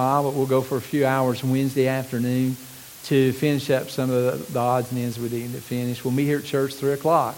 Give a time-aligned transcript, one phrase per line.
[0.00, 2.56] while, but we'll go for a few hours Wednesday afternoon
[3.04, 6.02] to finish up some of the, the odds and ends we need to finish.
[6.02, 7.36] We'll meet here at church 3 o'clock.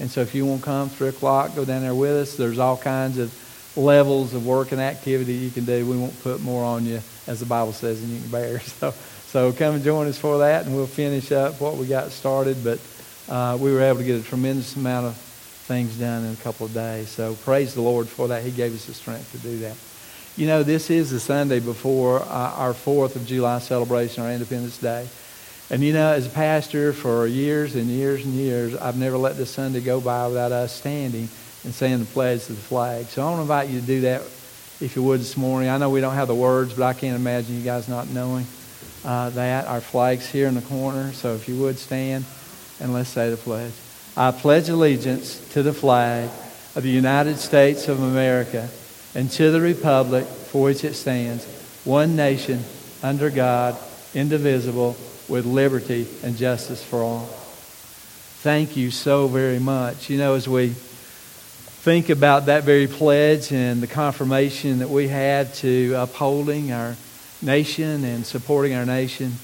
[0.00, 2.36] And so if you want to come 3 o'clock, go down there with us.
[2.36, 3.32] There's all kinds of
[3.76, 5.86] levels of work and activity you can do.
[5.86, 8.60] We won't put more on you, as the Bible says, than you can bear.
[8.80, 8.90] So,
[9.26, 12.64] so come and join us for that, and we'll finish up what we got started.
[12.64, 12.80] But
[13.28, 16.66] uh, we were able to get a tremendous amount of things done in a couple
[16.66, 17.08] of days.
[17.08, 18.42] So praise the Lord for that.
[18.42, 19.76] He gave us the strength to do that.
[20.36, 24.78] You know, this is the Sunday before uh, our 4th of July celebration, our Independence
[24.78, 25.08] Day.
[25.70, 29.36] And you know, as a pastor for years and years and years, I've never let
[29.36, 31.28] this Sunday go by without us standing
[31.64, 33.06] and saying the pledge to the flag.
[33.06, 34.22] So I want to invite you to do that
[34.80, 35.68] if you would this morning.
[35.68, 38.46] I know we don't have the words, but I can't imagine you guys not knowing
[39.04, 39.66] uh, that.
[39.66, 42.24] Our flag's here in the corner, so if you would stand
[42.80, 43.72] and let's say the pledge.
[44.16, 46.30] I pledge allegiance to the flag
[46.74, 48.68] of the United States of America
[49.14, 51.44] and to the republic for which it stands,
[51.84, 52.64] one nation,
[53.02, 53.76] under God,
[54.14, 54.96] indivisible,
[55.28, 57.26] with liberty and justice for all.
[58.42, 60.10] Thank you so very much.
[60.10, 65.54] You know, as we think about that very pledge and the confirmation that we had
[65.54, 66.96] to upholding our
[67.42, 69.34] nation and supporting our nation,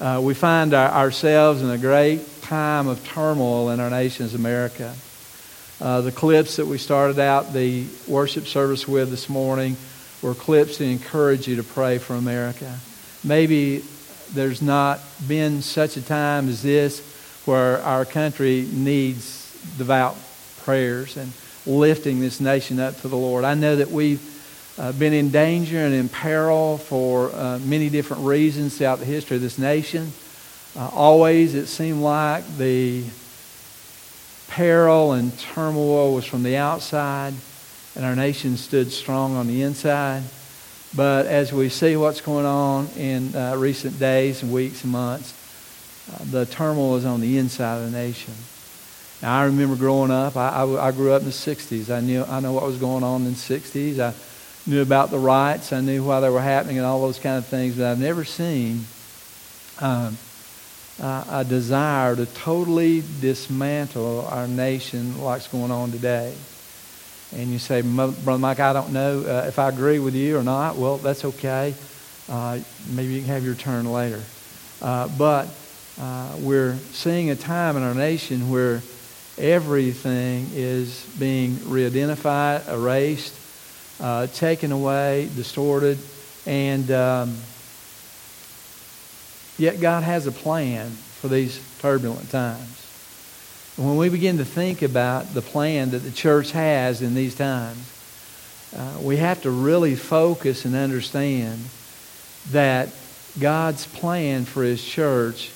[0.00, 4.94] uh, we find our, ourselves in a great time of turmoil in our nation's America.
[5.80, 9.76] Uh, the clips that we started out the worship service with this morning
[10.22, 12.78] were clips to encourage you to pray for America.
[13.22, 13.84] Maybe
[14.32, 17.00] there's not been such a time as this
[17.44, 20.16] where our country needs devout
[20.62, 21.32] prayers and
[21.66, 23.44] lifting this nation up to the Lord.
[23.44, 24.22] I know that we've
[24.78, 29.36] uh, been in danger and in peril for uh, many different reasons throughout the history
[29.36, 30.12] of this nation.
[30.74, 33.04] Uh, always, it seemed like the
[34.56, 37.34] peril and turmoil was from the outside,
[37.94, 40.22] and our nation stood strong on the inside.
[40.96, 45.34] But as we see what's going on in uh, recent days and weeks and months,
[46.10, 48.32] uh, the turmoil is on the inside of the nation.
[49.20, 51.94] Now, I remember growing up, I, I, I, grew up in the 60s.
[51.94, 53.98] I knew I know what was going on in the 60s.
[53.98, 54.14] I
[54.68, 55.70] knew about the riots.
[55.70, 57.76] I knew why they were happening and all those kind of things.
[57.76, 58.86] But I've never seen
[59.82, 60.16] um,
[61.00, 66.34] uh, a desire to totally dismantle our nation like's going on today.
[67.34, 70.42] And you say, Brother Mike, I don't know uh, if I agree with you or
[70.42, 70.76] not.
[70.76, 71.74] Well, that's okay.
[72.28, 74.22] Uh, maybe you can have your turn later.
[74.80, 75.48] Uh, but
[76.00, 78.80] uh, we're seeing a time in our nation where
[79.38, 83.34] everything is being re-identified, erased,
[84.00, 85.98] uh, taken away, distorted,
[86.46, 87.36] and um,
[89.58, 92.76] yet God has a plan for these turbulent times.
[93.76, 97.34] And when we begin to think about the plan that the church has in these
[97.34, 97.92] times,
[98.76, 101.60] uh, we have to really focus and understand
[102.50, 102.88] that
[103.38, 105.50] God's plan for His church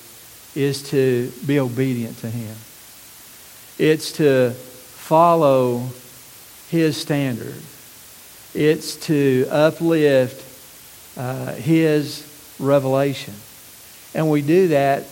[0.54, 2.56] is to be obedient to Him.
[3.78, 5.88] It's to follow
[6.68, 7.60] His standard.
[8.54, 10.44] It's to uplift
[11.16, 12.26] uh, His
[12.58, 13.34] revelation.
[14.14, 15.04] And we do that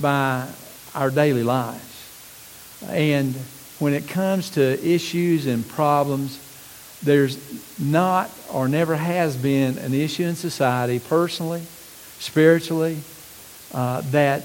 [0.00, 0.48] by
[0.94, 1.82] our daily lives.
[2.88, 3.34] And
[3.78, 6.40] when it comes to issues and problems,
[7.02, 7.38] there's
[7.78, 11.62] not or never has been an issue in society, personally,
[12.18, 12.98] spiritually,
[13.72, 14.42] uh, that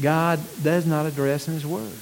[0.00, 1.92] God does not address in His Word.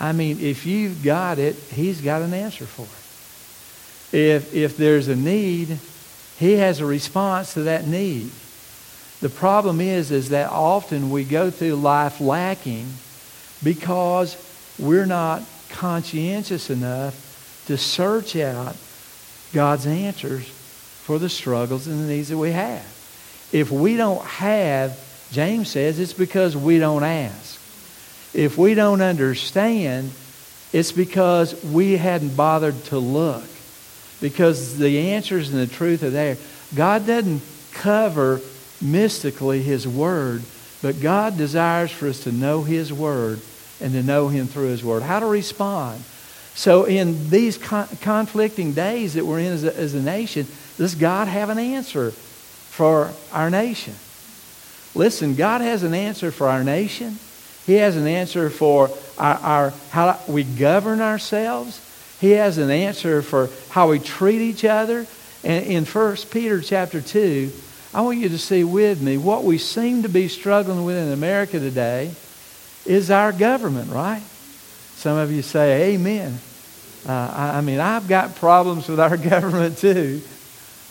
[0.00, 4.18] I mean, if you've got it, He's got an answer for it.
[4.18, 5.78] If, if there's a need,
[6.38, 8.30] He has a response to that need.
[9.20, 12.86] The problem is, is that often we go through life lacking
[13.62, 14.36] because
[14.78, 18.76] we're not conscientious enough to search out
[19.52, 22.84] God's answers for the struggles and the needs that we have.
[23.52, 24.98] If we don't have,
[25.32, 27.60] James says, it's because we don't ask.
[28.34, 30.12] If we don't understand,
[30.72, 33.44] it's because we hadn't bothered to look.
[34.20, 36.36] Because the answers and the truth are there.
[36.74, 38.40] God doesn't cover
[38.80, 40.42] mystically His Word,
[40.82, 43.40] but God desires for us to know His Word
[43.80, 45.02] and to know Him through His Word.
[45.02, 46.02] How to respond.
[46.54, 50.46] So, in these con- conflicting days that we're in as a, as a nation,
[50.78, 53.94] does God have an answer for our nation?
[54.94, 57.18] Listen, God has an answer for our nation.
[57.66, 61.82] He has an answer for our, our, how we govern ourselves.
[62.20, 65.06] He has an answer for how we treat each other.
[65.44, 67.52] And in 1 Peter chapter 2,
[67.96, 71.12] I want you to see with me what we seem to be struggling with in
[71.12, 72.14] America today
[72.84, 74.20] is our government, right?
[74.96, 76.38] Some of you say, Amen.
[77.08, 80.20] Uh, I, I mean, I've got problems with our government too.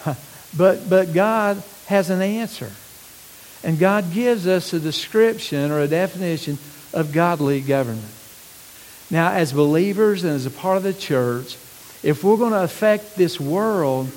[0.58, 2.72] But, but God has an answer.
[3.62, 6.58] And God gives us a description or a definition
[6.94, 8.08] of godly government.
[9.12, 11.58] Now, as believers and as a part of the church,
[12.04, 14.10] if we're going to affect this world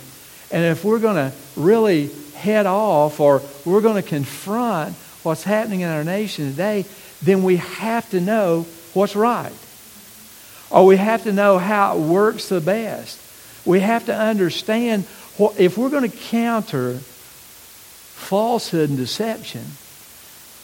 [0.52, 5.80] and if we're going to really head off or we're going to confront what's happening
[5.80, 6.84] in our nation today,
[7.22, 9.52] then we have to know what's right.
[10.70, 13.20] Or we have to know how it works the best.
[13.66, 15.04] We have to understand
[15.36, 16.94] what, if we're going to counter
[18.14, 19.64] falsehood and deception,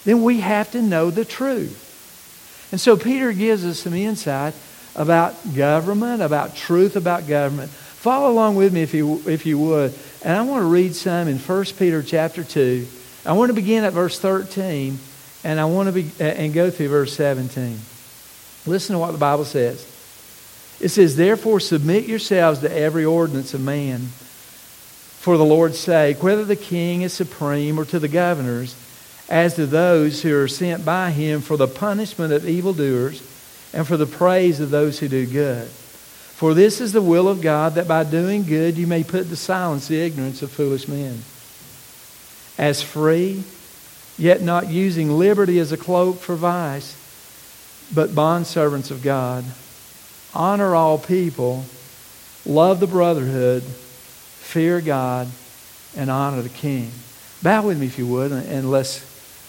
[0.04, 1.80] then we have to know the truth.
[2.72, 4.54] And so Peter gives us some insight
[4.94, 7.70] about government, about truth about government.
[7.70, 9.94] Follow along with me if you, if you would.
[10.24, 12.86] And I want to read some in 1 Peter chapter 2.
[13.26, 14.98] I want to begin at verse 13
[15.44, 17.78] and I want to be, and go through verse 17.
[18.66, 19.86] Listen to what the Bible says.
[20.80, 24.00] It says, Therefore submit yourselves to every ordinance of man
[25.20, 28.74] for the Lord's sake, whether the king is supreme or to the governors,
[29.28, 33.22] as to those who are sent by him for the punishment of evildoers
[33.74, 35.68] and for the praise of those who do good.
[36.34, 39.36] For this is the will of God, that by doing good you may put to
[39.36, 41.22] silence the ignorance of foolish men.
[42.58, 43.44] As free,
[44.18, 46.96] yet not using liberty as a cloak for vice,
[47.94, 49.44] but bondservants of God.
[50.34, 51.64] Honor all people,
[52.44, 55.28] love the brotherhood, fear God,
[55.96, 56.90] and honor the king.
[57.44, 59.04] Bow with me if you would, and let's,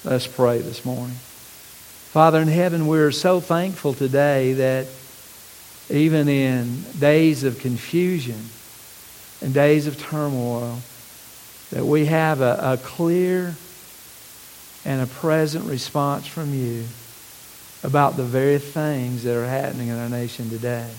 [0.05, 1.15] let's pray this morning.
[1.15, 4.85] Father in heaven, we're so thankful today that
[5.89, 8.39] even in days of confusion
[9.41, 10.79] and days of turmoil,
[11.71, 13.55] that we have a, a clear
[14.83, 16.85] and a present response from you
[17.83, 20.89] about the very things that are happening in our nation today.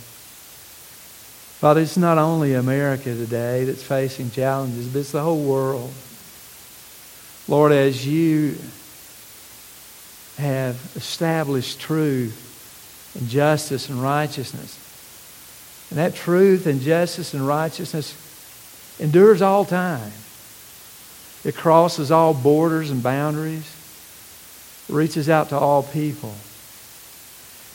[1.59, 5.93] Father, it's not only America today that's facing challenges, but it's the whole world.
[7.49, 8.57] Lord, as you
[10.37, 12.46] have established truth
[13.19, 14.79] and justice and righteousness,
[15.91, 18.15] and that truth and justice and righteousness
[18.99, 20.13] endures all time.
[21.45, 23.73] It crosses all borders and boundaries,
[24.89, 26.35] reaches out to all people.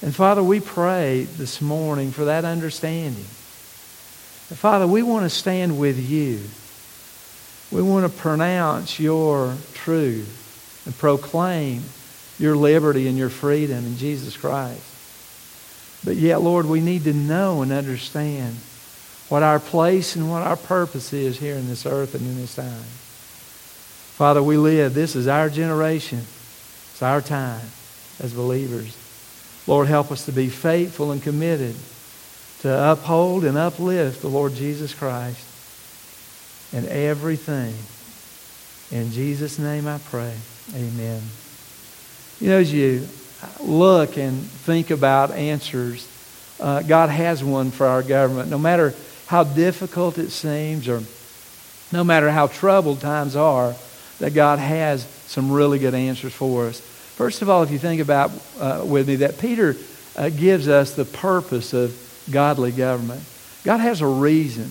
[0.01, 3.25] And Father, we pray this morning for that understanding.
[4.49, 6.41] And Father, we want to stand with you.
[7.71, 11.83] We want to pronounce your truth and proclaim
[12.38, 14.90] your liberty and your freedom in Jesus Christ.
[16.03, 18.56] But yet, Lord, we need to know and understand
[19.30, 22.56] what our place and what our purpose is here in this earth and in this
[22.56, 22.83] time.
[24.18, 24.94] Father, we live.
[24.94, 26.19] This is our generation.
[26.19, 27.65] It's our time
[28.19, 28.98] as believers.
[29.68, 31.75] Lord, help us to be faithful and committed
[32.62, 35.44] to uphold and uplift the Lord Jesus Christ
[36.74, 37.74] in everything.
[38.92, 40.33] In Jesus' name I pray.
[40.75, 41.21] Amen.
[42.39, 43.07] You know, as you
[43.59, 46.07] look and think about answers,
[46.59, 48.49] uh, God has one for our government.
[48.49, 48.93] No matter
[49.27, 51.01] how difficult it seems or
[51.91, 53.73] no matter how troubled times are,
[54.19, 56.79] that God has some really good answers for us.
[56.79, 59.75] First of all, if you think about uh, with me that Peter
[60.15, 61.95] uh, gives us the purpose of
[62.29, 63.23] godly government.
[63.63, 64.69] God has a reason.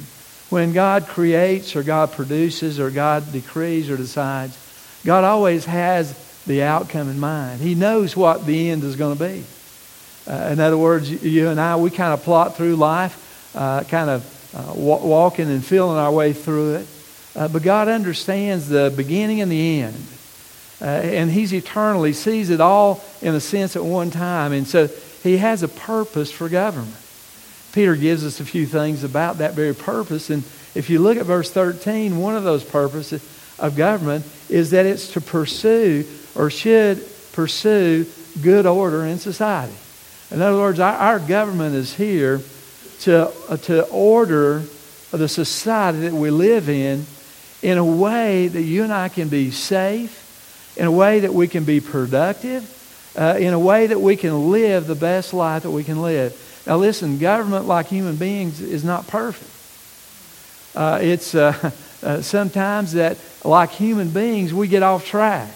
[0.51, 4.59] When God creates or God produces or God decrees or decides,
[5.05, 6.13] God always has
[6.47, 7.61] the outcome in mind.
[7.61, 9.45] He knows what the end is going to be.
[10.27, 14.11] Uh, in other words, you and I, we kind of plot through life, uh, kind
[14.11, 16.87] of uh, walking and feeling our way through it.
[17.37, 20.07] Uh, but God understands the beginning and the end.
[20.81, 22.05] Uh, and he's eternal.
[22.05, 24.53] He sees it all in a sense at one time.
[24.53, 24.89] And so
[25.23, 26.97] he has a purpose for government.
[27.73, 30.31] Peter gives us a few things about that very purpose.
[30.31, 30.43] And
[30.75, 33.23] if you look at verse 13, one of those purposes
[33.59, 38.07] of government is that it's to pursue or should pursue
[38.43, 39.75] good order in society.
[40.31, 42.41] In other words, our, our government is here
[43.01, 44.63] to, uh, to order
[45.11, 47.05] the society that we live in
[47.63, 50.21] in a way that you and I can be safe
[50.77, 54.51] in a way that we can be productive, uh, in a way that we can
[54.51, 56.63] live the best life that we can live.
[56.67, 59.51] Now, listen, government, like human beings, is not perfect.
[60.75, 61.73] Uh, it's uh,
[62.03, 65.51] uh, sometimes that, like human beings, we get off track.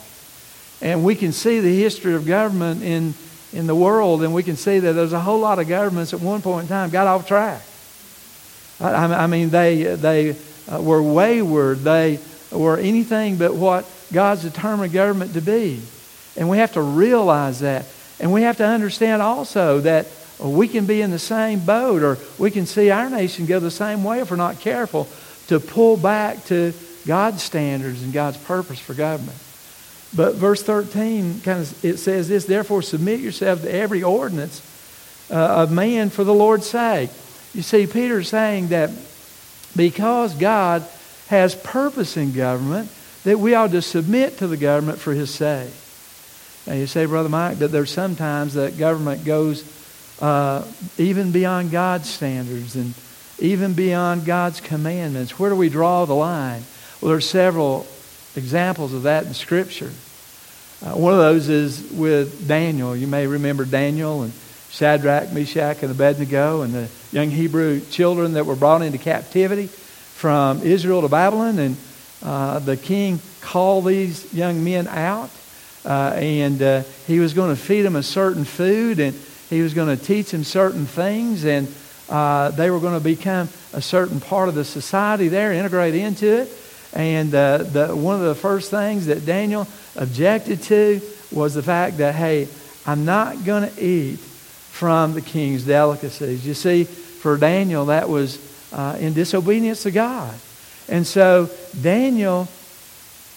[0.81, 3.15] And we can see the history of government in,
[3.53, 6.21] in the world, and we can see that there's a whole lot of governments at
[6.21, 7.63] one point in time got off track.
[8.81, 10.37] I, I mean, they, they
[10.71, 11.79] uh, were wayward.
[11.81, 12.19] They
[12.51, 15.81] were anything but what God's determined government to be.
[16.37, 17.87] And we have to realize that.
[18.21, 20.07] And we have to understand also that
[20.41, 23.71] we can be in the same boat or we can see our nation go the
[23.71, 25.09] same way if we're not careful
[25.47, 26.73] to pull back to,
[27.07, 29.37] God's standards and God's purpose for government.
[30.17, 34.63] But verse 13 kind of it says this, therefore submit yourself to every ordinance
[35.31, 37.11] uh, of man for the Lord's sake.
[37.53, 38.91] You see, Peter's saying that
[39.77, 40.87] because God
[41.29, 42.91] has purpose in government,
[43.25, 45.73] that we ought to submit to the government for his sake.
[46.67, 49.65] Now you say, Brother Mike, that there's sometimes that government goes
[50.21, 50.65] uh,
[50.97, 52.95] even beyond God's standards and
[53.39, 55.39] even beyond God's commandments.
[55.39, 56.63] Where do we draw the line?
[57.01, 57.87] Well, there's several
[58.37, 59.91] examples of that in Scripture.
[60.85, 62.95] Uh, one of those is with Daniel.
[62.95, 64.35] You may remember Daniel and
[64.69, 70.61] Shadrach, Meshach, and Abednego, and the young Hebrew children that were brought into captivity from
[70.61, 71.59] Israel to Babylon.
[71.59, 71.77] And
[72.23, 75.31] uh, the king called these young men out,
[75.87, 79.73] uh, and uh, he was going to feed them a certain food, and he was
[79.73, 81.67] going to teach them certain things, and
[82.11, 86.43] uh, they were going to become a certain part of the society there, integrate into
[86.43, 86.53] it.
[86.95, 91.01] And uh, the, one of the first things that Daniel objected to
[91.33, 92.49] was the fact that, hey,
[92.87, 96.47] I'm not going to eat from the king's delicacies.
[96.47, 98.39] You see, for Daniel, that was
[98.73, 100.35] uh, in disobedience to God.
[100.89, 102.49] And so Daniel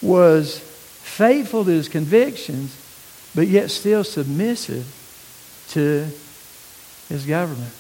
[0.02, 2.76] was faithful to his convictions,
[3.34, 4.86] but yet still submissive
[5.70, 6.08] to
[7.10, 7.74] his government.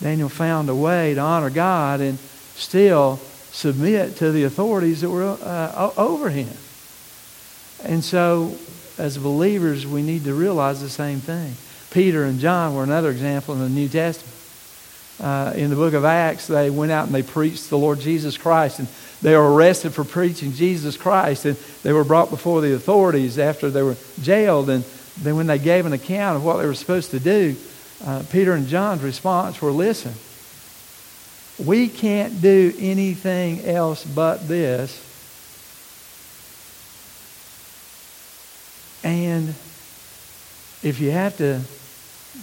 [0.00, 2.18] Daniel found a way to honor God and
[2.54, 3.18] still
[3.54, 6.50] submit to the authorities that were uh, over him.
[7.84, 8.58] And so,
[8.98, 11.54] as believers, we need to realize the same thing.
[11.92, 14.34] Peter and John were another example in the New Testament.
[15.20, 18.36] Uh, in the book of Acts, they went out and they preached the Lord Jesus
[18.36, 18.88] Christ, and
[19.22, 23.70] they were arrested for preaching Jesus Christ, and they were brought before the authorities after
[23.70, 24.68] they were jailed.
[24.68, 24.82] And
[25.22, 27.54] then, when they gave an account of what they were supposed to do,
[28.04, 30.14] uh, Peter and John's response were, "Listen,
[31.58, 35.00] we can't do anything else but this.
[39.04, 39.50] And
[40.82, 41.60] if you have to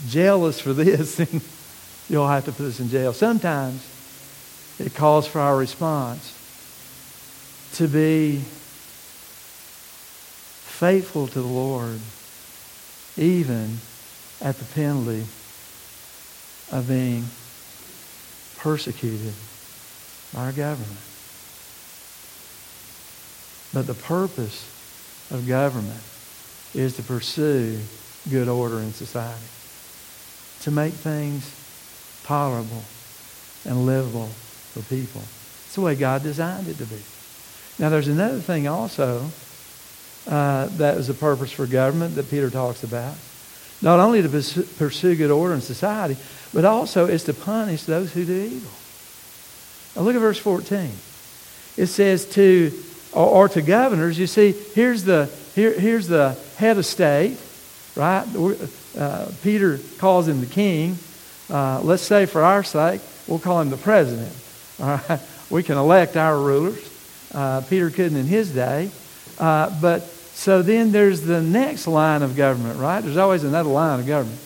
[0.08, 1.41] jail us for this, then
[2.10, 3.13] you'll have to put us in jail.
[3.13, 3.86] Sometimes
[4.80, 6.38] it calls for our response
[7.74, 8.41] to be
[10.82, 12.00] faithful to the Lord,
[13.18, 13.77] even
[14.41, 15.25] at the penalty
[16.72, 17.25] of being
[18.62, 19.34] persecuted
[20.34, 21.00] by our government.
[23.74, 24.68] But the purpose
[25.32, 26.01] of government
[26.74, 27.80] is to pursue
[28.30, 29.44] good order in society,
[30.62, 31.50] to make things
[32.24, 32.84] tolerable
[33.65, 35.22] and livable for people.
[35.65, 37.01] It's the way God designed it to be.
[37.80, 39.25] Now, there's another thing also
[40.27, 43.15] uh, that is a purpose for government that Peter talks about.
[43.82, 44.30] Not only to
[44.77, 46.15] pursue good order in society,
[46.53, 48.72] but also is to punish those who do evil.
[49.96, 50.91] Now look at verse 14.
[51.77, 52.72] It says to,
[53.13, 57.38] or, or to governors, you see, here's the, here, here's the head of state,
[57.96, 58.25] right?
[58.98, 60.98] Uh, Peter calls him the king.
[61.50, 64.36] Uh, let's say for our sake, we'll call him the president.
[64.79, 65.20] All right?
[65.51, 66.79] We can elect our rulers.
[67.34, 68.89] Uh, Peter couldn't in his day.
[69.38, 73.01] Uh, but so then there's the next line of government, right?
[73.01, 74.39] There's always another line of government.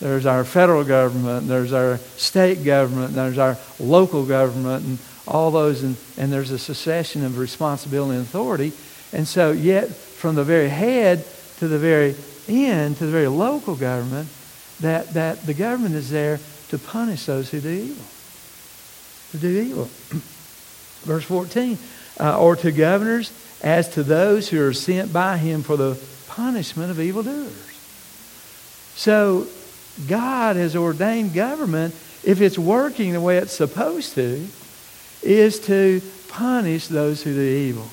[0.00, 5.82] There's our federal government, there's our state government, there's our local government, and all those,
[5.82, 8.72] and, and there's a succession of responsibility and authority.
[9.12, 11.24] And so, yet, from the very head
[11.58, 12.14] to the very
[12.46, 14.28] end, to the very local government,
[14.80, 18.04] that, that the government is there to punish those who do evil.
[19.32, 19.84] To do evil.
[21.04, 21.78] Verse 14,
[22.20, 25.98] uh, or to governors as to those who are sent by him for the
[26.28, 27.52] punishment of evildoers.
[28.96, 29.46] So
[30.08, 34.46] God has ordained government, if it's working the way it's supposed to,
[35.22, 37.88] is to punish those who do evil.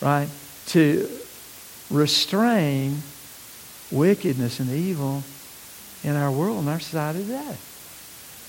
[0.00, 0.28] Right?
[0.68, 1.08] To
[1.90, 2.98] restrain
[3.90, 5.22] wickedness and evil
[6.04, 7.56] in our world and our society today.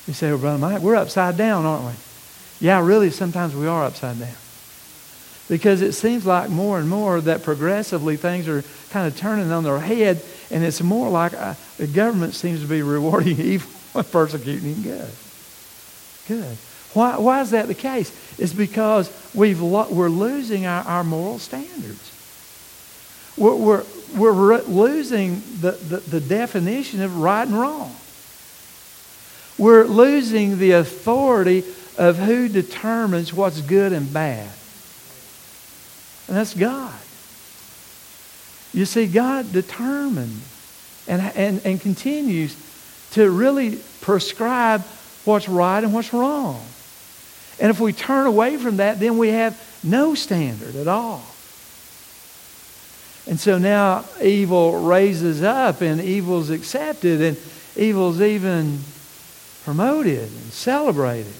[0.07, 1.93] You say, well, Brother Mike, we're upside down, aren't we?
[2.59, 4.35] Yeah, really, sometimes we are upside down.
[5.47, 9.63] Because it seems like more and more that progressively things are kind of turning on
[9.63, 14.11] their head, and it's more like uh, the government seems to be rewarding evil and
[14.11, 15.09] persecuting good.
[16.27, 16.57] Good.
[16.93, 18.11] Why, why is that the case?
[18.39, 22.11] It's because we've lo- we're losing our, our moral standards.
[23.37, 23.83] We're, we're,
[24.15, 27.95] we're re- losing the, the, the definition of right and wrong.
[29.57, 31.63] We're losing the authority
[31.97, 34.49] of who determines what's good and bad.
[36.27, 36.93] And that's God.
[38.73, 40.41] You see, God determined
[41.07, 42.55] and, and, and continues
[43.11, 44.81] to really prescribe
[45.25, 46.63] what's right and what's wrong.
[47.59, 51.23] And if we turn away from that, then we have no standard at all.
[53.27, 57.38] And so now evil raises up and evil's accepted and
[57.75, 58.79] evil's even
[59.63, 61.33] promoted and celebrated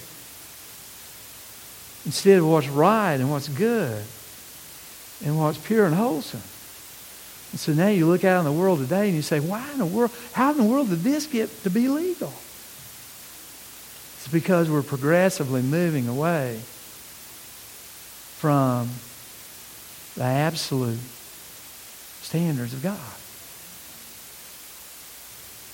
[2.06, 4.04] instead of what's right and what's good
[5.26, 6.42] and what's pure and wholesome.
[7.52, 9.80] And so now you look out in the world today and you say, why in
[9.80, 12.34] the world, how in the world did this get to be legal?
[14.18, 16.60] It's because we're progressively moving away
[18.38, 18.90] from
[20.16, 21.00] the absolute
[22.22, 23.00] standards of God.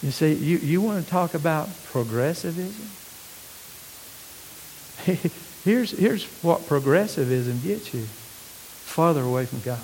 [0.01, 2.89] You see, you, you want to talk about progressivism?
[5.63, 8.03] here's, here's what progressivism gets you.
[8.03, 9.79] farther away from God.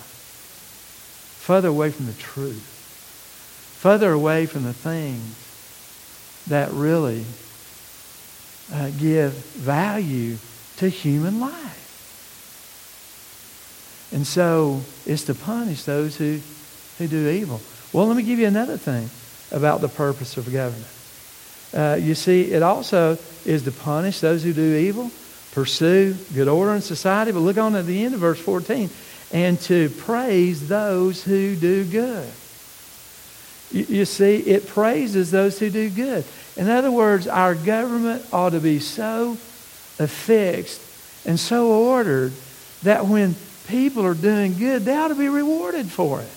[1.42, 2.78] Further away from the truth.
[3.80, 5.38] Further away from the things
[6.48, 7.26] that really
[8.74, 10.38] uh, give value
[10.78, 11.78] to human life.
[14.14, 16.40] And so it's to punish those who
[17.02, 17.62] who do evil.
[17.94, 19.10] Well, let me give you another thing
[19.52, 20.88] about the purpose of government.
[21.74, 25.12] Uh, you see, it also is to punish those who do evil,
[25.52, 28.90] pursue good order in society, but look on at the end of verse 14,
[29.34, 32.30] and to praise those who do good.
[33.72, 36.26] You, see, it praises those who do good.
[36.58, 39.38] In other words, our government ought to be so
[39.98, 40.82] affixed
[41.26, 42.34] and so ordered
[42.84, 43.36] that when
[43.68, 46.30] people are doing good, they ought to be rewarded for it.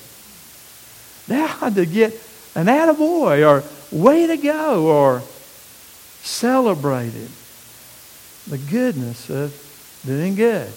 [1.26, 2.12] They ought to get
[2.54, 5.22] an attaboy or way to go or
[6.22, 7.30] celebrated
[8.46, 10.72] the goodness of doing good.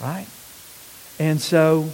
[0.00, 0.26] Right?
[1.18, 1.90] And so,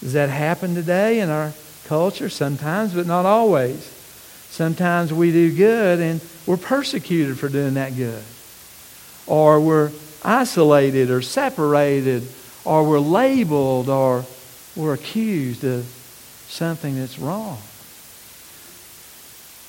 [0.00, 1.52] does that happen today in our
[1.86, 2.28] culture?
[2.28, 3.96] Sometimes, but not always.
[4.50, 8.22] Sometimes we do good and we're persecuted for doing that good.
[9.26, 9.92] Or we're
[10.24, 12.26] isolated or separated
[12.64, 14.24] or we're labeled or
[14.76, 15.84] we're accused of
[16.48, 17.58] something that's wrong.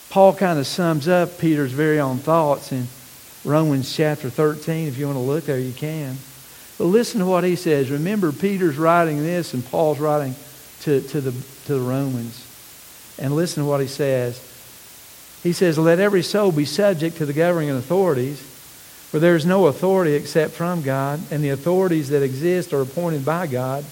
[0.09, 2.87] Paul kind of sums up Peter's very own thoughts in
[3.45, 4.87] Romans chapter 13.
[4.87, 6.17] If you want to look there, you can.
[6.81, 7.91] But listen to what he says.
[7.91, 10.33] Remember, Peter's writing this and Paul's writing
[10.79, 11.31] to, to, the,
[11.67, 12.43] to the Romans.
[13.19, 14.39] And listen to what he says.
[15.43, 19.67] He says, Let every soul be subject to the governing authorities, for there is no
[19.67, 23.85] authority except from God, and the authorities that exist are appointed by God.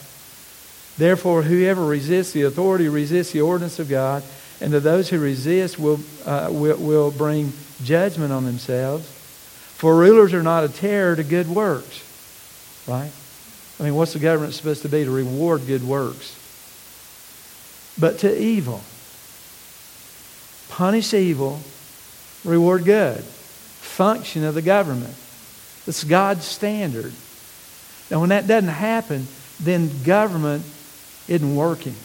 [0.97, 4.23] Therefore, whoever resists the authority resists the ordinance of God,
[4.61, 9.07] and to those who resist will, uh, will, will bring judgment on themselves.
[9.75, 12.08] For rulers are not a terror to good works.
[12.89, 13.11] Right?
[13.79, 15.03] I mean, what's the government supposed to be?
[15.03, 16.35] To reward good works.
[17.99, 18.81] But to evil.
[20.69, 21.59] Punish evil,
[22.43, 23.19] reward good.
[23.23, 25.13] Function of the government.
[25.85, 27.13] It's God's standard.
[28.09, 29.27] Now, when that doesn't happen,
[29.59, 30.63] then government
[31.27, 31.95] isn't working.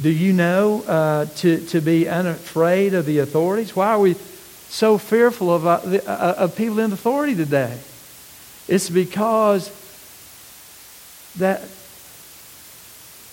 [0.00, 3.74] Do you know uh, to, to be unafraid of the authorities?
[3.74, 4.14] Why are we
[4.68, 7.78] so fearful of, uh, the, uh, of people in authority today?
[8.68, 9.70] It's because
[11.36, 11.62] that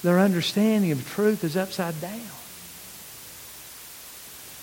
[0.01, 2.19] their understanding of truth is upside down.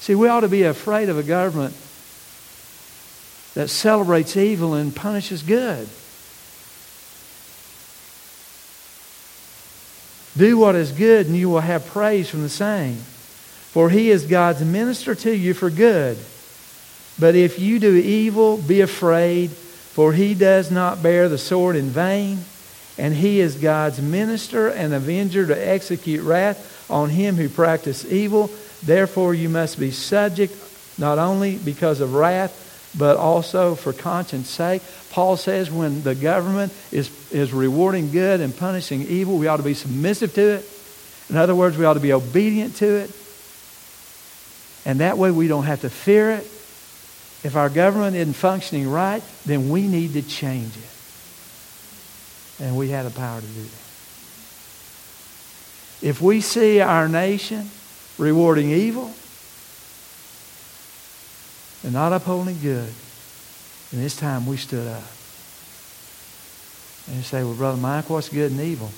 [0.01, 1.75] See, we ought to be afraid of a government
[3.55, 5.89] that celebrates evil and punishes good.
[10.37, 12.97] Do what is good, and you will have praise from the same.
[12.97, 16.19] For he is God's minister to you for good.
[17.19, 19.51] But if you do evil, be afraid,
[19.97, 22.41] for he does not bear the sword in vain,
[22.99, 28.51] and he is God's minister and avenger to execute wrath on him who practices evil.
[28.85, 30.55] Therefore, you must be subject,
[30.99, 34.83] not only because of wrath, but also for conscience sake.
[35.09, 39.63] Paul says when the government is, is rewarding good and punishing evil, we ought to
[39.63, 40.71] be submissive to it.
[41.31, 43.11] In other words, we ought to be obedient to it.
[44.85, 46.53] And that way we don't have to fear it.
[47.47, 50.91] If our government isn't functioning right, then we need to change it.
[52.65, 53.83] And we have the power to do that.
[56.03, 57.71] If we see our nation
[58.19, 59.13] rewarding evil,
[61.87, 62.93] and not upholding good.
[63.93, 65.05] And this time we stood up.
[67.07, 68.91] And you say, well, Brother Mike, what's good and evil?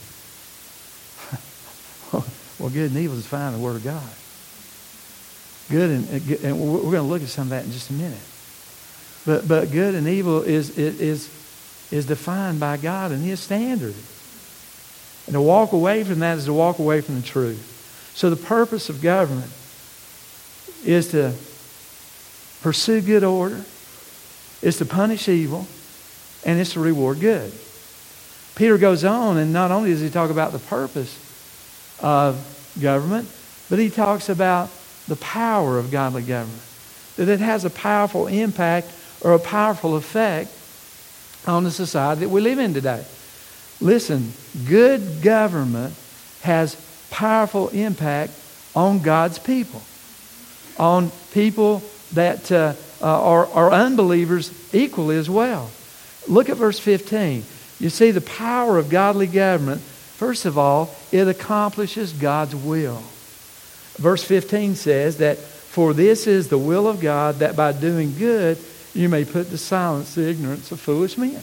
[2.58, 4.10] well, good and evil is found in the Word of God.
[5.70, 6.08] Good and,
[6.42, 8.18] and we're going to look at some of that in just a minute.
[9.28, 11.28] But, but good and evil is, is,
[11.92, 13.94] is defined by God and His standard.
[15.26, 18.10] And to walk away from that is to walk away from the truth.
[18.14, 19.52] So the purpose of government
[20.82, 21.34] is to
[22.62, 23.66] pursue good order,
[24.62, 25.66] is to punish evil,
[26.46, 27.52] and it's to reward good.
[28.54, 31.14] Peter goes on, and not only does he talk about the purpose
[32.00, 33.28] of government,
[33.68, 34.70] but he talks about
[35.06, 36.62] the power of godly government.
[37.16, 40.50] That it has a powerful impact or a powerful effect
[41.46, 43.04] on the society that we live in today.
[43.80, 44.32] Listen,
[44.66, 45.94] good government
[46.42, 46.76] has
[47.10, 48.32] powerful impact
[48.74, 49.82] on God's people,
[50.78, 55.70] on people that uh, are, are unbelievers equally as well.
[56.26, 57.44] Look at verse 15.
[57.80, 59.80] You see the power of godly government.
[59.80, 63.02] First of all, it accomplishes God's will.
[63.94, 68.58] Verse 15 says that, For this is the will of God, that by doing good
[68.98, 71.40] you may put to silence the ignorance of foolish men.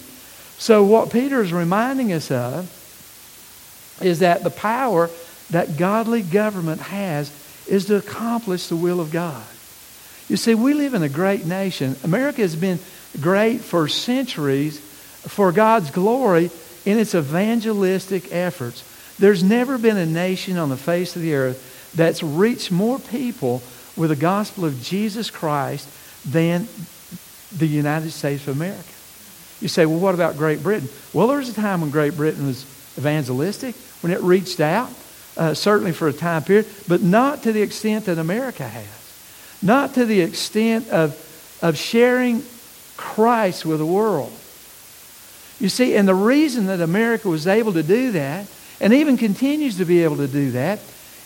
[0.57, 2.69] So, what Peter is reminding us of
[4.01, 5.09] is that the power
[5.51, 7.31] that godly government has
[7.67, 9.43] is to accomplish the will of God.
[10.27, 11.95] You see, we live in a great nation.
[12.03, 12.79] America has been
[13.21, 16.51] great for centuries for God's glory
[16.83, 18.83] in its evangelistic efforts.
[19.17, 23.63] There's never been a nation on the face of the earth that's reached more people
[23.95, 25.87] with the gospel of Jesus Christ
[26.25, 26.67] than
[27.57, 28.83] the United States of America.
[29.61, 30.89] You say, well, what about Great Britain?
[31.13, 32.63] Well, there was a time when Great Britain was
[32.97, 34.91] evangelistic, when it reached out,
[35.37, 39.59] uh, certainly for a time period, but not to the extent that America has.
[39.61, 41.17] Not to the extent of,
[41.61, 42.43] of sharing
[42.97, 44.33] Christ with the world.
[45.59, 48.47] You see, and the reason that America was able to do that,
[48.81, 50.79] and even continues to be able to do that,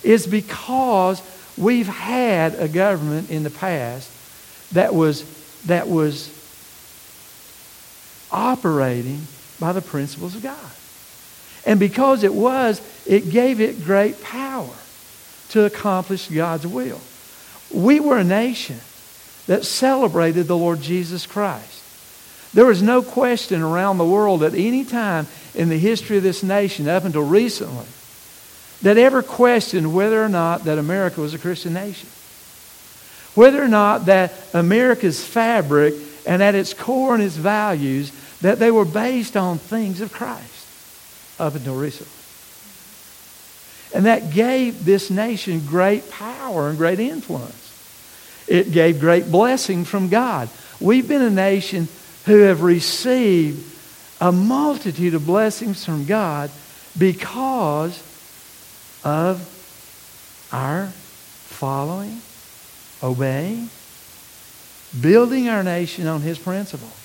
[0.04, 1.22] is because
[1.58, 4.10] we've had a government in the past
[4.74, 5.24] that was,
[5.65, 6.36] that was
[8.32, 9.22] operating
[9.60, 10.72] by the principles of God.
[11.65, 14.74] And because it was, it gave it great power
[15.50, 17.02] to accomplish God's will.
[17.72, 18.80] We were a nation
[19.48, 21.84] that celebrated the Lord Jesus Christ.
[22.54, 26.41] There was no question around the world at any time in the history of this
[26.41, 27.86] nation, up until recently,
[28.82, 32.10] that ever questioned whether or not that America was a Christian nation.
[33.39, 35.93] Whether or not that America's fabric
[36.25, 40.67] and at its core and its values, that they were based on things of Christ
[41.39, 42.12] up until recently.
[43.95, 48.43] And that gave this nation great power and great influence.
[48.45, 50.49] It gave great blessing from God.
[50.82, 51.88] We've been a nation
[52.25, 53.65] who have received
[54.19, 56.52] a multitude of blessings from God
[56.97, 58.04] because
[59.06, 59.39] of
[60.52, 62.19] our following,
[63.02, 63.70] obeying,
[65.00, 66.96] building our nation on His principles.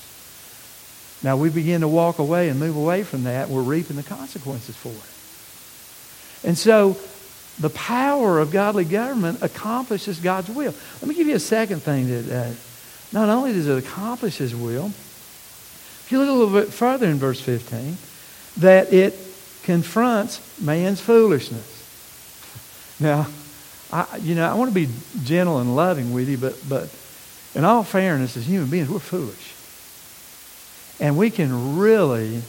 [1.22, 3.48] Now we begin to walk away and move away from that.
[3.48, 6.48] We're reaping the consequences for it.
[6.48, 6.98] And so
[7.58, 10.74] the power of godly government accomplishes God's will.
[11.00, 12.52] Let me give you a second thing that uh,
[13.12, 17.16] not only does it accomplish His will, if you look a little bit further in
[17.16, 17.96] verse 15,
[18.58, 19.14] that it
[19.62, 21.70] confronts man's foolishness.
[23.00, 23.26] Now,
[23.94, 26.92] I, you know, I want to be gentle and loving with you, but, but
[27.54, 29.54] in all fairness, as human beings, we're foolish.
[30.98, 32.42] And we can really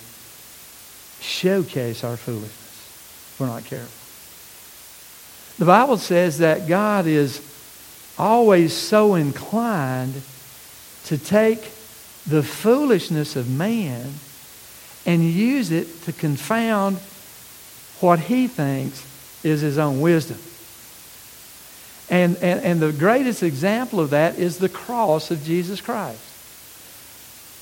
[1.19, 3.91] showcase our foolishness if we're not careful.
[5.63, 7.39] The Bible says that God is
[8.17, 10.19] always so inclined
[11.05, 11.61] to take
[12.25, 14.13] the foolishness of man
[15.05, 16.97] and use it to confound
[17.99, 19.05] what he thinks
[19.45, 20.39] is his own wisdom.
[22.09, 26.21] And, and, and the greatest example of that is the cross of Jesus Christ.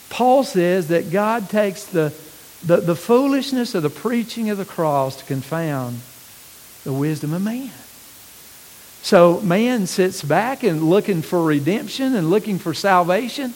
[0.09, 2.13] Paul says that God takes the,
[2.65, 5.99] the, the foolishness of the preaching of the cross to confound
[6.83, 7.71] the wisdom of man.
[9.01, 13.53] So man sits back and looking for redemption and looking for salvation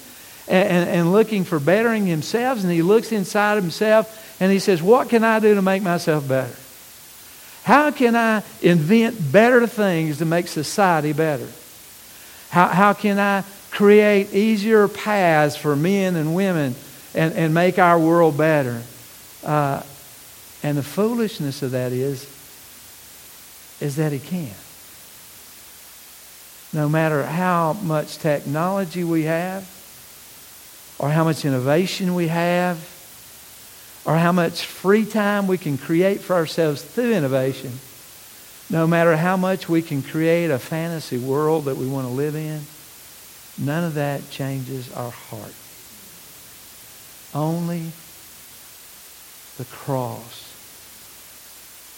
[0.47, 2.61] and, and, and, looking for bettering himself.
[2.61, 6.27] And he looks inside himself and he says, What can I do to make myself
[6.27, 6.53] better?
[7.67, 11.47] How can I invent better things to make society better?
[12.49, 16.75] How, how can I create easier paths for men and women
[17.13, 18.81] and, and make our world better?
[19.43, 19.83] Uh,
[20.63, 22.23] and the foolishness of that is,
[23.81, 24.55] is that he can't
[26.73, 29.67] no matter how much technology we have,
[30.99, 32.77] or how much innovation we have,
[34.07, 37.73] or how much free time we can create for ourselves through innovation,
[38.69, 42.33] no matter how much we can create a fantasy world that we want to live
[42.33, 42.61] in,
[43.57, 45.53] none of that changes our heart.
[47.35, 47.91] Only
[49.57, 50.55] the cross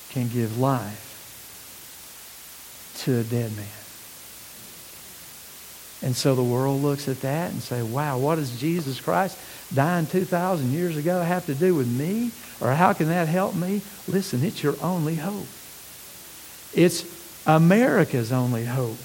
[0.09, 1.05] can give life
[3.03, 3.78] to a dead man.
[6.01, 9.37] And so the world looks at that and say, wow, what does Jesus Christ
[9.73, 12.31] dying 2,000 years ago have to do with me?
[12.61, 13.81] Or how can that help me?
[14.07, 15.47] Listen, it's your only hope.
[16.73, 17.03] It's
[17.45, 18.97] America's only hope.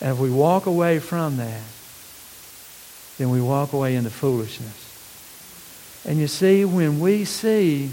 [0.00, 1.62] And if we walk away from that,
[3.18, 4.82] then we walk away into foolishness.
[6.06, 7.90] And you see, when we see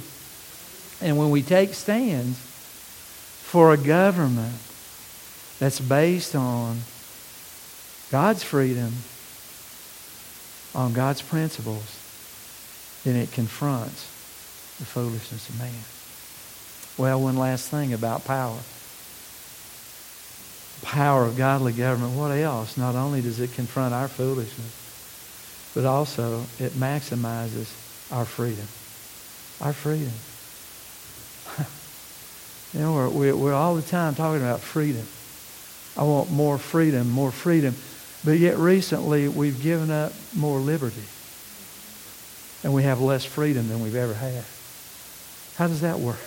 [0.99, 4.55] and when we take stands for a government
[5.59, 6.81] that's based on
[8.11, 8.93] God's freedom,
[10.75, 11.97] on God's principles,
[13.03, 14.05] then it confronts
[14.77, 15.71] the foolishness of man.
[16.97, 18.59] Well, one last thing about power.
[20.81, 22.17] Power of godly government.
[22.17, 22.77] What else?
[22.77, 27.71] Not only does it confront our foolishness, but also it maximizes
[28.11, 28.67] our freedom.
[29.61, 30.11] Our freedom.
[32.73, 35.05] you know, we're, we're, all the time talking about freedom.
[35.95, 37.75] I want more freedom, more freedom.
[38.23, 41.03] But yet recently we've given up more liberty.
[42.63, 44.43] And we have less freedom than we've ever had.
[45.55, 46.19] How does that work?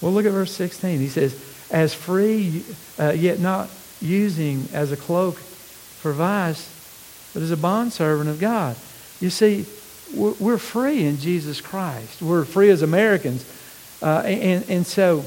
[0.00, 0.98] Well, look at verse 16.
[0.98, 1.38] He says,
[1.70, 2.64] as free,
[2.98, 3.68] uh, yet not
[4.00, 6.68] using as a cloak for vice,
[7.34, 8.76] but as a bondservant of God.
[9.20, 9.66] You see,
[10.14, 12.22] we're free in Jesus Christ.
[12.22, 13.44] We're free as Americans.
[14.02, 15.24] Uh, and, and so,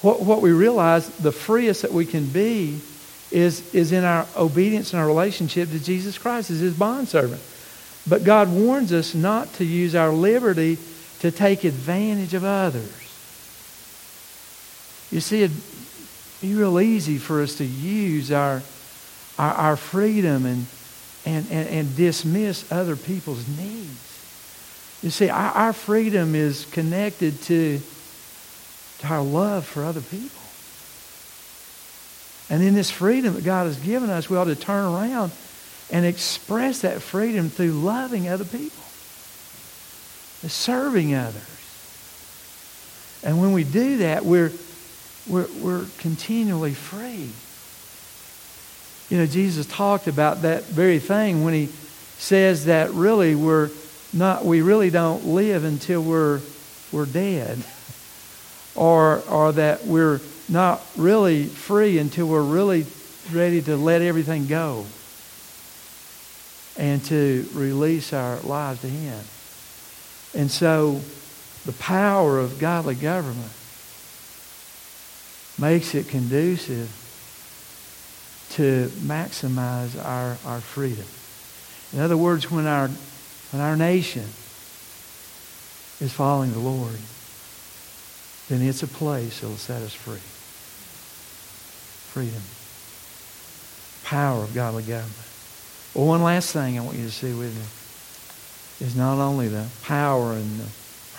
[0.00, 2.80] what, what we realize, the freest that we can be
[3.30, 7.42] is, is in our obedience and our relationship to Jesus Christ as his bondservant.
[8.08, 10.78] But God warns us not to use our liberty
[11.20, 12.92] to take advantage of others.
[15.10, 15.56] You see, it'd
[16.40, 18.62] be real easy for us to use our,
[19.38, 20.66] our, our freedom and,
[21.26, 24.98] and, and, and, dismiss other people's needs.
[25.02, 27.80] You see, our, our freedom is connected to,
[29.00, 30.47] to our love for other people.
[32.50, 35.32] And in this freedom that God has given us, we ought to turn around
[35.90, 38.82] and express that freedom through loving other people,
[40.48, 41.42] serving others.
[43.24, 44.52] And when we do that, we're,
[45.28, 47.30] we're, we're continually free.
[49.10, 51.66] You know, Jesus talked about that very thing when he
[52.18, 53.70] says that really we're
[54.12, 56.40] not, we really don't live until we're,
[56.92, 57.62] we're dead.
[58.74, 62.86] Or, or that we're not really free until we're really
[63.32, 64.86] ready to let everything go
[66.76, 69.20] and to release our lives to Him.
[70.34, 71.00] And so
[71.66, 73.52] the power of godly government
[75.58, 76.88] makes it conducive
[78.50, 81.04] to maximize our, our freedom.
[81.92, 82.88] In other words, when our,
[83.50, 84.24] when our nation
[86.00, 86.98] is following the Lord,
[88.48, 90.20] then it's a place that will set us free.
[92.12, 92.42] Freedom.
[94.04, 95.14] Power of godly government.
[95.94, 99.66] Well, one last thing I want you to see with me is not only the
[99.82, 100.68] power and the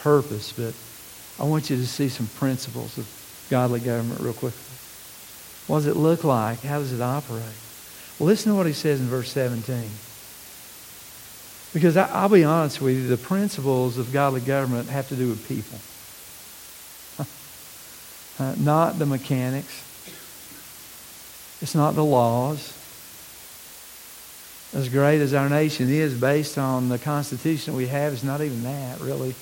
[0.02, 0.74] purpose, but
[1.44, 3.08] I want you to see some principles of
[3.50, 4.62] godly government real quickly.
[5.68, 6.62] What does it look like?
[6.62, 7.44] How does it operate?
[8.18, 9.90] Well, listen to what he says in verse 17.
[11.74, 15.30] Because I, will be honest with you, the principles of godly government have to do
[15.30, 15.78] with people.
[18.44, 19.84] uh, not the mechanics.
[21.62, 22.76] It's not the laws.
[24.74, 28.64] As great as our nation is based on the Constitution we have, it's not even
[28.64, 29.34] that, really.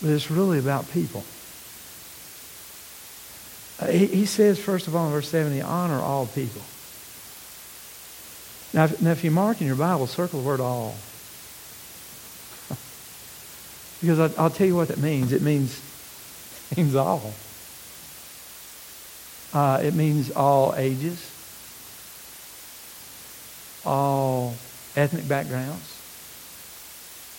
[0.00, 1.22] But it's really about people.
[3.78, 6.62] Uh, he, he, says, first of all, in verse 70, honor all people.
[8.72, 10.94] Now if, now, if you mark in your Bible, circle the word all.
[14.00, 15.32] because I, will tell you what that means.
[15.32, 15.78] It means,
[16.70, 17.34] it means all.
[19.52, 21.30] Uh, it means all ages,
[23.84, 24.54] all
[24.96, 25.98] ethnic backgrounds.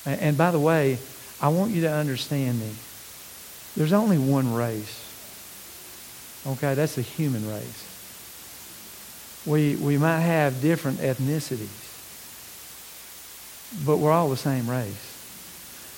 [0.06, 1.00] And, and by the way,
[1.42, 2.70] I want you to understand me.
[3.76, 5.00] There's only one race.
[6.46, 7.90] Okay, that's the human race.
[9.46, 11.68] We, we might have different ethnicities,
[13.86, 15.10] but we're all the same race.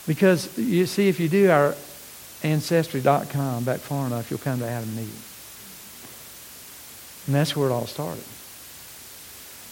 [0.08, 1.76] Because you see, if you do our
[2.44, 5.35] ancestry.com back far enough, you'll come to Adam and Eve.
[7.26, 8.24] And that's where it all started.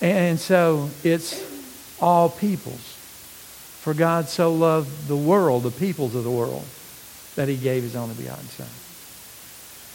[0.02, 1.44] And so it's
[2.02, 2.98] all peoples.
[3.82, 6.66] For God so loved the world, the peoples of the world,
[7.36, 8.68] that he gave his only begotten Son.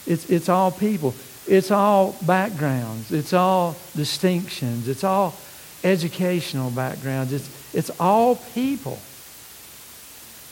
[0.06, 1.14] It's, it's all people.
[1.46, 3.12] It's all backgrounds.
[3.12, 4.88] It's all distinctions.
[4.88, 5.34] It's all
[5.82, 7.32] educational backgrounds.
[7.32, 8.98] It's, it's all people.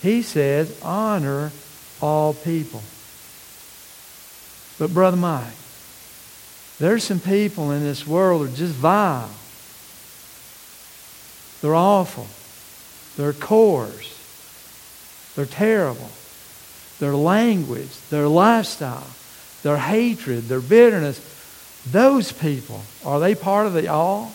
[0.02, 1.52] He says, honor
[2.00, 2.82] all people.
[4.78, 5.44] But Brother Mike,
[6.78, 9.30] There's some people in this world that are just vile.
[11.62, 12.26] They're awful.
[13.16, 14.12] They're coarse.
[15.34, 16.10] They're terrible.
[16.98, 19.06] Their language, their lifestyle,
[19.62, 21.20] their hatred, their bitterness,
[21.90, 24.32] those people, are they part of the all?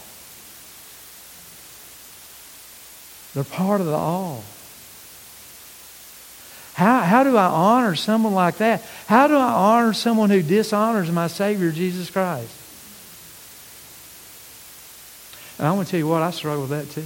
[3.34, 4.44] They're part of the all.
[6.82, 8.82] How, how do I honor someone like that?
[9.06, 12.50] How do I honor someone who dishonors my Savior, Jesus Christ?
[15.60, 17.06] And I want to tell you what, I struggle with that too.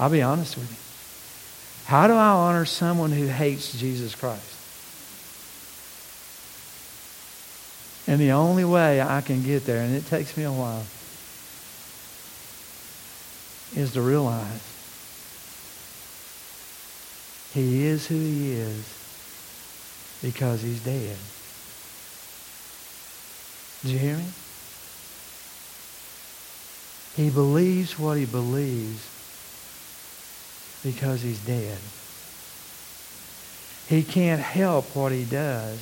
[0.00, 1.90] I'll be honest with you.
[1.90, 4.54] How do I honor someone who hates Jesus Christ?
[8.06, 10.86] And the only way I can get there, and it takes me a while,
[13.74, 14.75] is to realize
[17.56, 18.84] he is who he is
[20.22, 21.16] because he's dead.
[23.80, 24.26] Did you hear me?
[27.16, 29.08] He believes what he believes
[30.84, 31.78] because he's dead.
[33.88, 35.80] He can't help what he does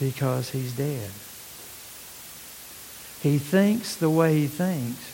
[0.00, 1.10] because he's dead.
[3.20, 5.04] He thinks the way he thinks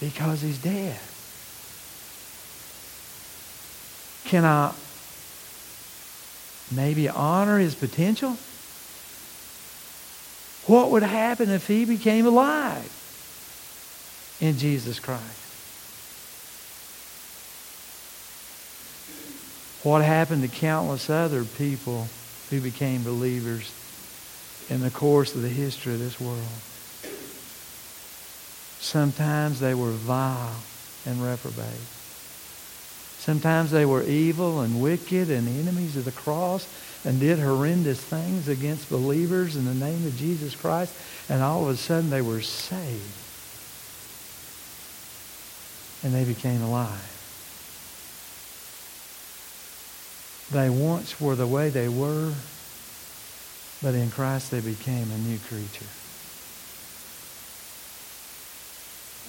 [0.00, 0.98] because he's dead.
[4.24, 4.72] Can I
[6.70, 8.36] maybe honor his potential?
[10.66, 12.90] What would happen if he became alive
[14.40, 15.38] in Jesus Christ?
[19.82, 22.06] What happened to countless other people
[22.50, 23.72] who became believers
[24.70, 26.38] in the course of the history of this world?
[28.78, 30.62] Sometimes they were vile
[31.04, 31.66] and reprobate.
[33.22, 36.66] Sometimes they were evil and wicked and enemies of the cross
[37.04, 40.92] and did horrendous things against believers in the name of Jesus Christ.
[41.28, 43.14] And all of a sudden they were saved.
[46.02, 46.98] And they became alive.
[50.50, 52.32] They once were the way they were,
[53.80, 55.86] but in Christ they became a new creature.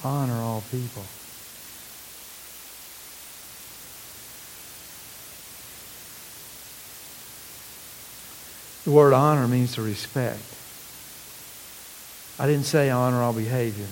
[0.04, 1.04] Honor all people.
[8.84, 10.42] The word honor means to respect.
[12.38, 13.88] I didn't say honor all behavior.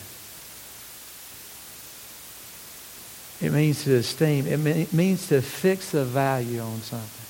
[3.40, 4.48] It means to esteem.
[4.48, 7.26] It means to fix a value on something.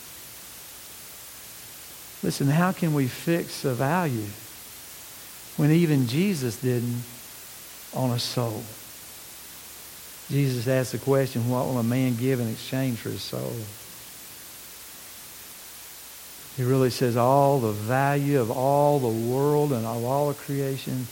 [2.24, 4.28] Listen, how can we fix a value
[5.58, 7.04] when even Jesus didn't
[7.94, 8.64] on a soul?
[10.30, 13.54] Jesus asked the question, what will a man give in exchange for his soul?
[16.58, 21.08] He really says all the value of all the world and of all of creation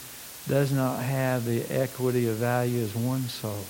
[0.48, 3.64] does not have the equity of value as one soul.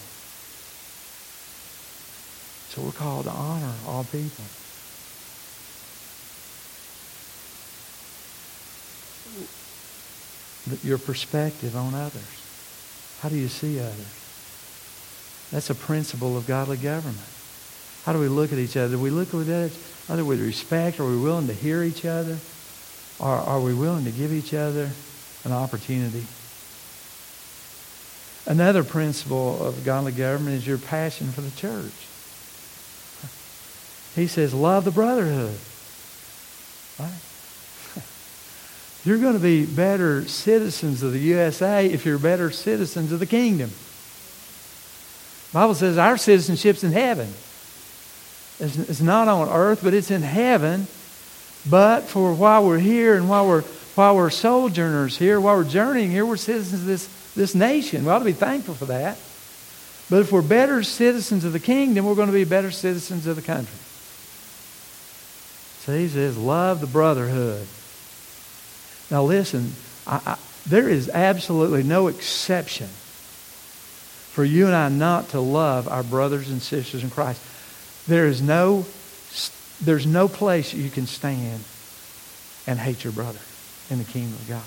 [2.71, 4.45] So we're called to honor all people.
[10.85, 13.19] Your perspective on others.
[13.21, 15.49] How do you see others?
[15.51, 17.19] That's a principle of godly government.
[18.11, 18.97] How do we look at each other?
[18.97, 20.99] Do we look at each other with respect?
[20.99, 22.39] Are we willing to hear each other?
[23.21, 24.91] Or are we willing to give each other
[25.45, 26.25] an opportunity?
[28.47, 31.93] Another principle of godly government is your passion for the church.
[34.17, 35.57] He says, love the brotherhood.
[36.99, 37.15] Right?
[39.05, 43.27] You're going to be better citizens of the USA if you're better citizens of the
[43.27, 43.71] kingdom.
[43.71, 47.33] The Bible says our citizenship's in heaven.
[48.61, 50.87] It's, not on earth, but it's in heaven.
[51.69, 56.11] But for while we're here and while we're while we're sojourners here, while we're journeying
[56.11, 58.05] here, we're citizens of this, this nation.
[58.05, 59.19] We ought to be thankful for that.
[60.09, 63.37] But if we're better citizens of the kingdom, we're going to be better citizens of
[63.37, 63.79] the country.
[65.81, 67.67] So he says, love the brotherhood.
[69.11, 69.73] Now listen,
[70.07, 76.03] I, I, there is absolutely no exception for you and I not to love our
[76.03, 77.43] brothers and sisters in Christ.
[78.11, 78.87] There is no,
[79.81, 81.63] there's no place you can stand
[82.67, 83.39] and hate your brother
[83.89, 84.65] in the kingdom of God.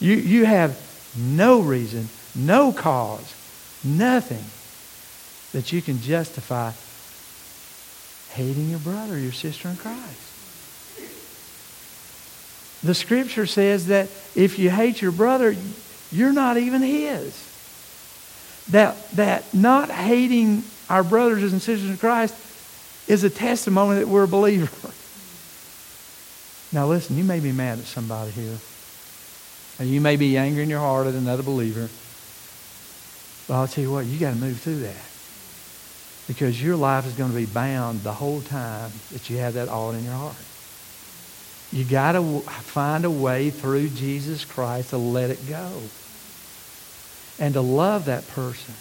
[0.00, 0.76] You, you have
[1.16, 3.32] no reason, no cause,
[3.84, 4.42] nothing
[5.52, 6.72] that you can justify
[8.34, 10.24] hating your brother, your sister in Christ.
[12.82, 15.54] The scripture says that if you hate your brother,
[16.10, 17.40] you're not even his.
[18.70, 22.34] That, that not hating our brothers and sisters in Christ
[23.08, 24.90] is a testimony that we're a believer.
[26.72, 28.58] Now, listen, you may be mad at somebody here.
[29.78, 31.88] And you may be angry in your heart at another believer.
[33.46, 35.04] But I'll tell you what, you got to move through that.
[36.26, 39.68] Because your life is going to be bound the whole time that you have that
[39.68, 40.36] all in your heart.
[41.72, 45.70] You got to find a way through Jesus Christ to let it go.
[47.38, 48.74] And to love that person.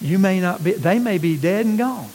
[0.00, 2.10] You may not be, they may be dead and gone.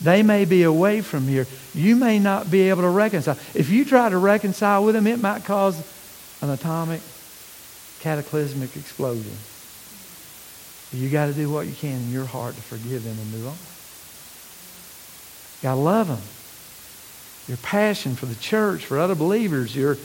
[0.00, 1.46] They may be away from here.
[1.74, 3.38] You may not be able to reconcile.
[3.54, 5.78] If you try to reconcile with them, it might cause
[6.42, 7.00] an atomic,
[8.00, 9.32] cataclysmic explosion.
[10.92, 13.46] You got to do what you can in your heart to forgive them and move
[13.46, 13.56] on.
[15.62, 16.20] Got to love them.
[17.48, 19.96] Your passion for the church, for other believers, your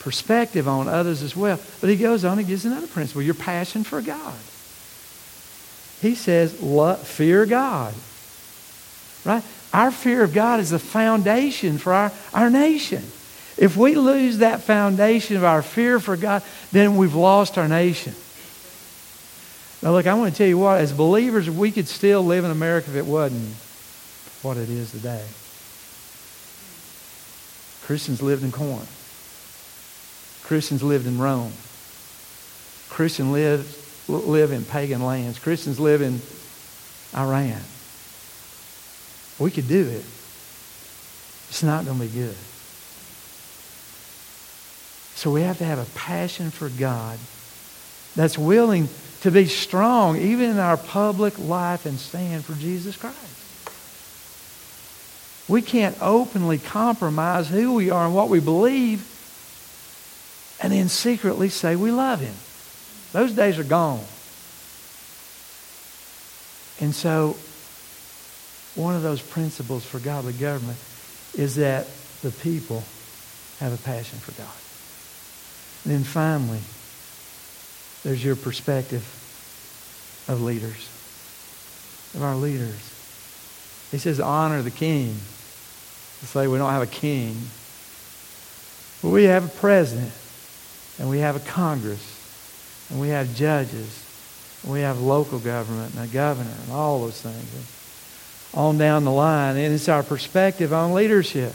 [0.00, 1.60] perspective on others as well.
[1.80, 4.34] But he goes on and gives another principle your passion for God.
[6.00, 6.54] He says,
[7.04, 7.94] fear God.
[9.24, 9.42] Right?
[9.72, 13.02] Our fear of God is the foundation for our, our nation.
[13.56, 16.42] If we lose that foundation of our fear for God,
[16.72, 18.14] then we've lost our nation.
[19.82, 22.50] Now, look, I want to tell you what, as believers, we could still live in
[22.50, 23.54] America if it wasn't
[24.42, 25.24] what it is today.
[27.86, 28.96] Christians lived in Corinth.
[30.44, 31.52] Christians lived in Rome.
[32.88, 35.38] Christians live, live in pagan lands.
[35.38, 36.20] Christians live in
[37.16, 37.60] Iran.
[39.40, 40.04] We could do it.
[41.48, 42.36] It's not going to be good.
[45.16, 47.18] So we have to have a passion for God
[48.14, 48.88] that's willing
[49.22, 53.16] to be strong even in our public life and stand for Jesus Christ.
[55.48, 59.06] We can't openly compromise who we are and what we believe
[60.62, 62.34] and then secretly say we love him.
[63.12, 64.04] Those days are gone.
[66.80, 67.36] And so
[68.80, 70.78] one of those principles for godly government
[71.36, 71.86] is that
[72.22, 72.82] the people
[73.58, 74.48] have a passion for God.
[75.84, 76.60] And then finally,
[78.02, 79.02] there's your perspective
[80.28, 80.88] of leaders,
[82.14, 82.78] of our leaders.
[83.90, 85.14] He says, honor the king.
[86.20, 87.36] To say we don't have a king.
[89.02, 90.12] But we have a president,
[90.98, 94.06] and we have a Congress, and we have judges,
[94.62, 97.79] and we have local government, and a governor, and all those things
[98.54, 99.56] on down the line.
[99.56, 101.54] And it's our perspective on leadership.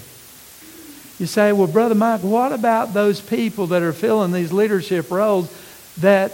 [1.19, 5.53] You say, well, Brother Mike, what about those people that are filling these leadership roles
[5.97, 6.33] that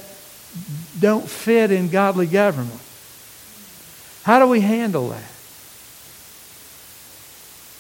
[1.00, 2.80] don't fit in godly government?
[4.24, 5.32] How do we handle that?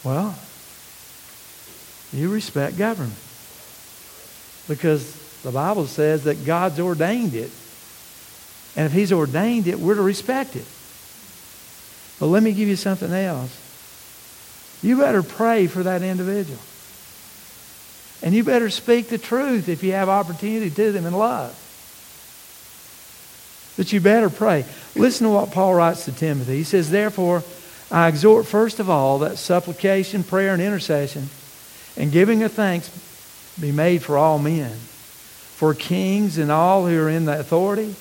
[0.03, 0.35] Well,
[2.13, 3.17] you respect government
[4.67, 7.51] because the Bible says that God's ordained it.
[8.75, 10.65] And if He's ordained it, we're to respect it.
[12.21, 13.49] But let me give you something else.
[14.83, 16.59] You better pray for that individual.
[18.21, 21.57] And you better speak the truth if you have opportunity to them in love.
[23.75, 24.65] But you better pray.
[24.95, 26.57] Listen to what Paul writes to Timothy.
[26.57, 27.43] He says, Therefore,
[27.89, 31.29] I exhort first of all that supplication, prayer, and intercession,
[31.97, 32.91] and giving of thanks
[33.59, 37.95] be made for all men, for kings and all who are in the authority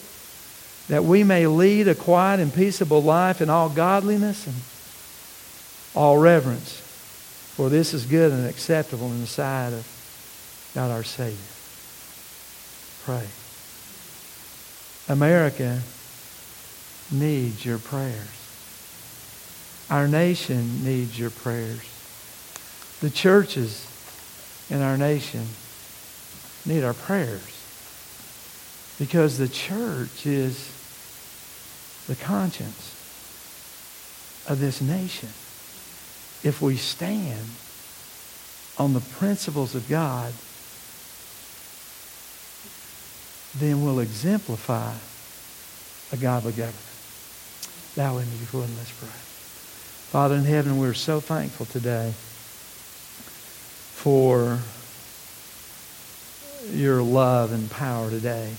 [0.91, 4.57] that we may lead a quiet and peaceable life in all godliness and
[5.95, 6.73] all reverence.
[7.55, 9.87] For this is good and acceptable in the sight of
[10.75, 11.39] God our Savior.
[13.05, 13.29] Pray.
[15.09, 15.81] America
[17.13, 18.27] needs your prayers.
[19.91, 21.87] Our nation needs your prayers.
[23.01, 23.87] The churches
[24.69, 25.47] in our nation
[26.67, 27.47] need our prayers.
[28.99, 30.80] Because the church is
[32.07, 32.97] the conscience
[34.49, 35.29] of this nation
[36.43, 37.47] if we stand
[38.79, 40.33] on the principles of God,
[43.59, 44.95] then we'll exemplify
[46.13, 46.77] a godly government.
[47.95, 49.09] Thou in before and let's pray.
[49.09, 52.13] Father in heaven, we're so thankful today
[53.93, 54.59] for
[56.73, 58.55] your love and power today.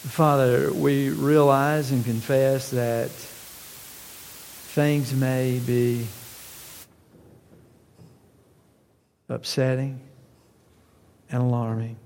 [0.00, 6.06] Father, we realize and confess that things may be
[9.28, 10.00] upsetting
[11.30, 11.96] and alarming.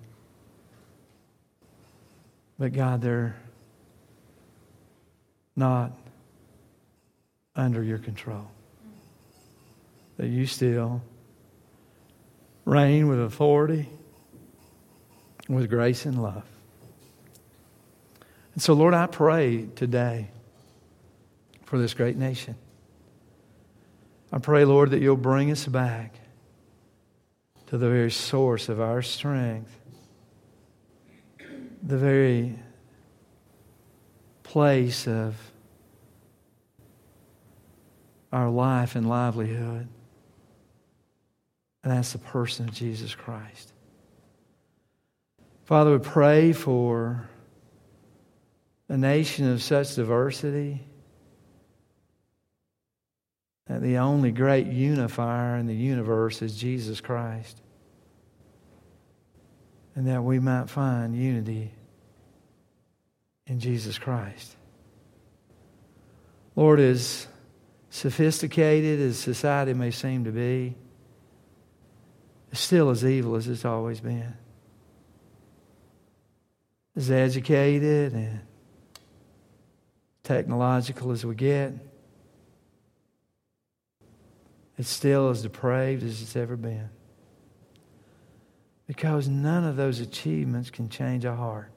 [2.58, 3.36] But God, they're
[5.54, 5.92] not
[7.54, 8.48] under your control.
[10.16, 11.00] That you still
[12.64, 13.88] reign with authority,
[15.48, 16.44] with grace and love.
[18.54, 20.28] And so, Lord, I pray today
[21.64, 22.54] for this great nation.
[24.32, 26.14] I pray, Lord, that you'll bring us back
[27.66, 29.76] to the very source of our strength,
[31.82, 32.56] the very
[34.42, 35.36] place of
[38.32, 39.88] our life and livelihood.
[41.82, 43.72] And that's the person of Jesus Christ.
[45.64, 47.28] Father, we pray for
[48.88, 50.86] a nation of such diversity
[53.66, 57.60] that the only great unifier in the universe is Jesus Christ.
[59.94, 61.72] And that we might find unity
[63.46, 64.56] in Jesus Christ.
[66.56, 67.26] Lord, as
[67.90, 70.74] sophisticated as society may seem to be,
[72.50, 74.34] it's still as evil as it's always been.
[76.96, 78.40] As educated and
[80.24, 81.72] technological as we get,
[84.76, 86.88] it's still as depraved as it's ever been.
[88.86, 91.70] Because none of those achievements can change our heart.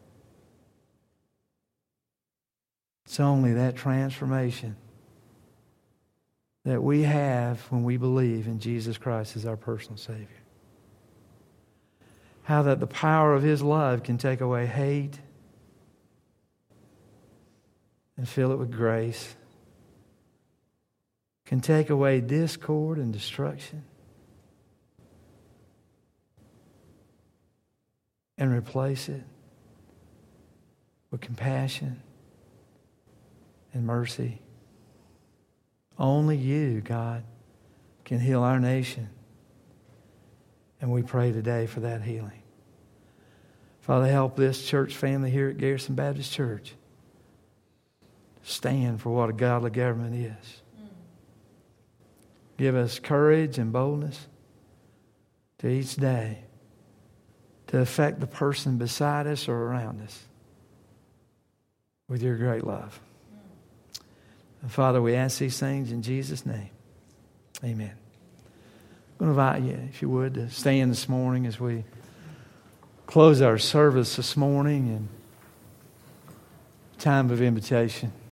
[3.05, 4.75] It's only that transformation
[6.65, 10.27] that we have when we believe in Jesus Christ as our personal Savior.
[12.43, 15.19] How that the power of His love can take away hate
[18.18, 19.36] and fill it with grace
[21.47, 23.86] can take away discord and destruction
[28.38, 29.24] and replace it
[31.09, 32.01] with compassion
[33.74, 34.41] and mercy.
[35.97, 37.24] Only you, God,
[38.03, 39.09] can heal our nation.
[40.82, 42.43] And we pray today for that healing.
[43.80, 46.74] Father, help this church family here at Garrison Baptist Church
[48.47, 50.61] stand for what a godly government is.
[52.57, 54.27] Give us courage and boldness
[55.59, 56.39] to each day
[57.67, 60.23] to affect the person beside us or around us
[62.07, 62.99] with your great love.
[64.61, 66.69] And Father, we ask these things in Jesus' name.
[67.63, 67.91] Amen.
[69.19, 71.83] I'm going to invite you, if you would, to stand this morning as we
[73.07, 75.09] close our service this morning and
[76.97, 78.11] time of invitation.